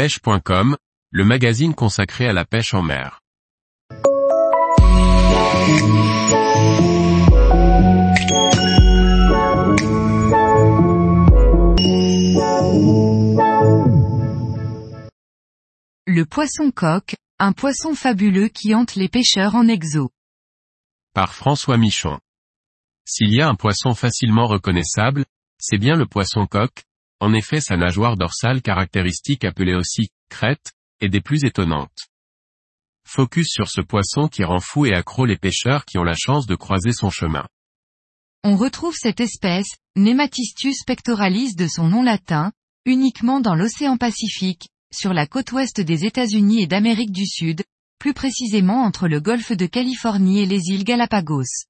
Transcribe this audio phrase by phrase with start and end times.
[0.00, 0.78] pêche.com,
[1.10, 3.20] le magazine consacré à la pêche en mer.
[16.06, 20.08] Le poisson coq, un poisson fabuleux qui hante les pêcheurs en exo.
[21.12, 22.18] Par François Michon.
[23.04, 25.26] S'il y a un poisson facilement reconnaissable,
[25.58, 26.84] c'est bien le poisson coq,
[27.20, 32.08] en effet sa nageoire dorsale caractéristique appelée aussi crête, est des plus étonnantes.
[33.06, 36.46] Focus sur ce poisson qui rend fou et accro les pêcheurs qui ont la chance
[36.46, 37.46] de croiser son chemin.
[38.44, 42.52] On retrouve cette espèce, Nematistus pectoralis de son nom latin,
[42.86, 47.62] uniquement dans l'océan Pacifique, sur la côte ouest des États-Unis et d'Amérique du Sud,
[47.98, 51.66] plus précisément entre le golfe de Californie et les îles Galapagos.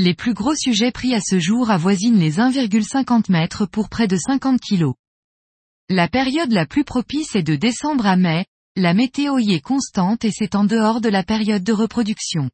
[0.00, 4.16] Les plus gros sujets pris à ce jour avoisinent les 1,50 mètres pour près de
[4.16, 4.94] 50 kilos.
[5.88, 10.24] La période la plus propice est de décembre à mai, la météo y est constante
[10.24, 12.48] et c'est en dehors de la période de reproduction.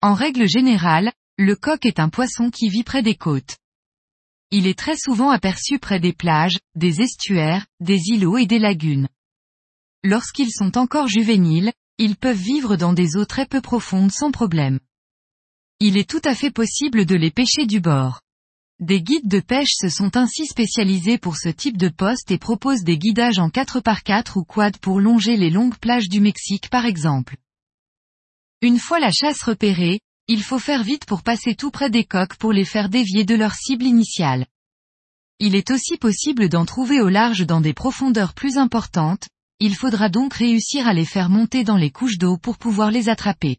[0.00, 3.58] En règle générale, le coq est un poisson qui vit près des côtes.
[4.50, 9.10] Il est très souvent aperçu près des plages, des estuaires, des îlots et des lagunes.
[10.02, 14.80] Lorsqu'ils sont encore juvéniles, ils peuvent vivre dans des eaux très peu profondes sans problème.
[15.80, 18.20] Il est tout à fait possible de les pêcher du bord.
[18.80, 22.82] Des guides de pêche se sont ainsi spécialisés pour ce type de poste et proposent
[22.82, 27.36] des guidages en 4x4 ou quad pour longer les longues plages du Mexique par exemple.
[28.62, 32.36] Une fois la chasse repérée, il faut faire vite pour passer tout près des coques
[32.36, 34.46] pour les faire dévier de leur cible initiale.
[35.38, 39.28] Il est aussi possible d'en trouver au large dans des profondeurs plus importantes,
[39.60, 43.08] il faudra donc réussir à les faire monter dans les couches d'eau pour pouvoir les
[43.08, 43.58] attraper.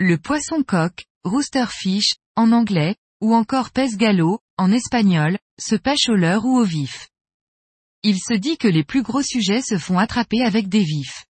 [0.00, 6.16] Le poisson coq, roosterfish, en anglais, ou encore pes gallo, en espagnol, se pêche au
[6.16, 7.10] leurre ou au vif.
[8.02, 11.26] Il se dit que les plus gros sujets se font attraper avec des vifs.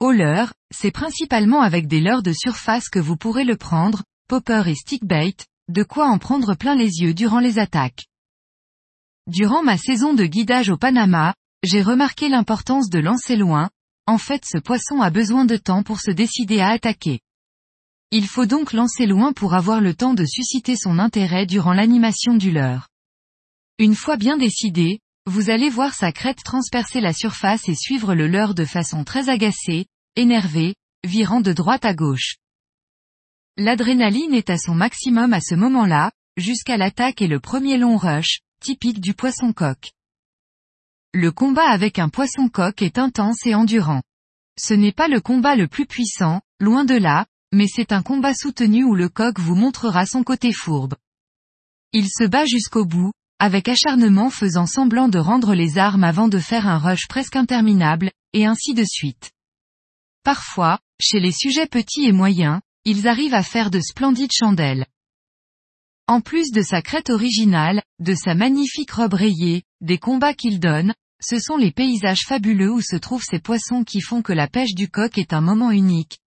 [0.00, 4.64] Au leurre, c'est principalement avec des leurres de surface que vous pourrez le prendre, popper
[4.66, 5.36] et stickbait,
[5.68, 8.06] de quoi en prendre plein les yeux durant les attaques.
[9.28, 11.32] Durant ma saison de guidage au Panama,
[11.62, 13.70] j'ai remarqué l'importance de lancer loin,
[14.06, 17.20] en fait ce poisson a besoin de temps pour se décider à attaquer.
[18.10, 22.34] Il faut donc lancer loin pour avoir le temps de susciter son intérêt durant l'animation
[22.34, 22.88] du leurre.
[23.78, 28.26] Une fois bien décidé, vous allez voir sa crête transpercer la surface et suivre le
[28.26, 29.86] leurre de façon très agacée,
[30.16, 30.74] énervée,
[31.04, 32.36] virant de droite à gauche.
[33.58, 38.40] L'adrénaline est à son maximum à ce moment-là, jusqu'à l'attaque et le premier long rush,
[38.60, 39.92] typique du poisson coq.
[41.12, 44.02] Le combat avec un poisson coq est intense et endurant.
[44.58, 48.34] Ce n'est pas le combat le plus puissant, loin de là, mais c'est un combat
[48.34, 50.94] soutenu où le coq vous montrera son côté fourbe.
[51.92, 56.38] Il se bat jusqu'au bout, avec acharnement faisant semblant de rendre les armes avant de
[56.38, 59.30] faire un rush presque interminable, et ainsi de suite.
[60.24, 64.86] Parfois, chez les sujets petits et moyens, ils arrivent à faire de splendides chandelles.
[66.06, 70.94] En plus de sa crête originale, de sa magnifique robe rayée, des combats qu'il donne,
[71.20, 74.74] ce sont les paysages fabuleux où se trouvent ces poissons qui font que la pêche
[74.74, 76.18] du coq est un moment unique,